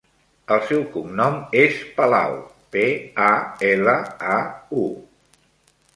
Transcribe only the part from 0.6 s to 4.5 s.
seu cognom és Palau: pe, a, ela, a,